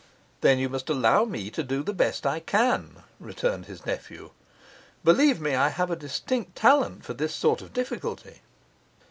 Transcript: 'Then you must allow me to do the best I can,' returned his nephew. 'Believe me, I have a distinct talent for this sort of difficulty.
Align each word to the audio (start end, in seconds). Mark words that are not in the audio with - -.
'Then 0.39 0.57
you 0.57 0.67
must 0.67 0.89
allow 0.89 1.25
me 1.25 1.51
to 1.51 1.61
do 1.61 1.83
the 1.83 1.93
best 1.93 2.25
I 2.25 2.39
can,' 2.39 3.03
returned 3.19 3.67
his 3.67 3.85
nephew. 3.85 4.31
'Believe 5.03 5.39
me, 5.39 5.53
I 5.53 5.69
have 5.69 5.91
a 5.91 5.95
distinct 5.95 6.55
talent 6.55 7.05
for 7.05 7.13
this 7.13 7.35
sort 7.35 7.61
of 7.61 7.71
difficulty. 7.71 8.41